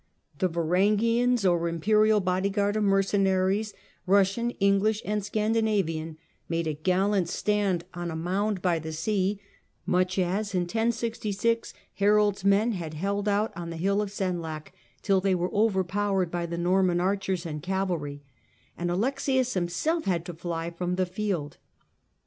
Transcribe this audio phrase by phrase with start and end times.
[0.39, 3.71] The *' Varangians," or Imperial ium'^losi bodyguard of mercenaries,
[4.07, 6.15] Eussian, English and Scandi navian,
[6.49, 9.39] made a gallant stand on a mound by the sea,
[9.85, 14.71] much as, in 1066, Harold's men had held out on the hill of Senlac,
[15.03, 18.23] till they were overpowered by the Norman archers and cavalry,
[18.75, 21.57] and Alexius himself had to fly from the field.